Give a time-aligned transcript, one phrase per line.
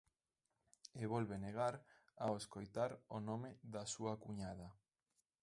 [1.01, 1.75] E volve negar
[2.25, 4.67] ao escoitar o nome da súa cuñada.